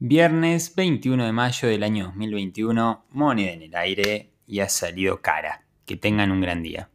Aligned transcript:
Viernes 0.00 0.76
21 0.76 1.26
de 1.26 1.32
mayo 1.32 1.66
del 1.66 1.82
año 1.82 2.04
2021, 2.14 3.06
moneda 3.10 3.50
en 3.50 3.62
el 3.62 3.74
aire 3.74 4.30
y 4.46 4.60
ha 4.60 4.68
salido 4.68 5.20
cara. 5.22 5.64
Que 5.86 5.96
tengan 5.96 6.30
un 6.30 6.40
gran 6.40 6.62
día. 6.62 6.88